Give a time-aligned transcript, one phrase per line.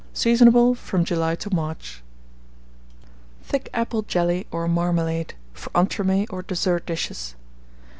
[0.15, 2.01] Seasonable from July to March.
[3.43, 7.35] THICK APPLE JELLY OR MARMALADE, for Entremets or Dessert Dishes.